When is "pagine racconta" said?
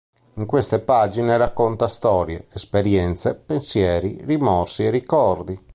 0.79-1.87